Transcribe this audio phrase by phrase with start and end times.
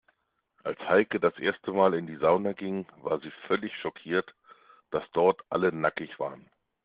[0.63, 4.33] Als Heike das erste Mal in die Sauna ging, war sie völlig schockiert,
[4.89, 6.49] dass dort alle nackig waren.